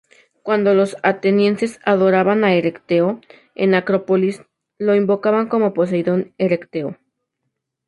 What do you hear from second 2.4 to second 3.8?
a Erecteo en la